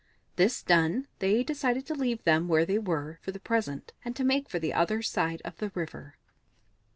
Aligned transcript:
This 0.35 0.63
done, 0.63 1.07
they 1.19 1.43
decided 1.43 1.85
to 1.85 1.93
leave 1.93 2.23
them 2.23 2.47
where 2.47 2.65
they 2.65 2.79
were 2.79 3.19
for 3.21 3.29
the 3.31 3.39
present, 3.39 3.93
and 4.03 4.15
to 4.15 4.23
make 4.23 4.49
for 4.49 4.57
the 4.57 4.73
other 4.73 5.03
side 5.03 5.43
of 5.45 5.57
the 5.57 5.69
river. 5.75 6.15